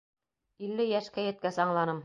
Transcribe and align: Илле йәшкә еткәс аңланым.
Илле 0.69 0.87
йәшкә 0.93 1.29
еткәс 1.29 1.63
аңланым. 1.67 1.99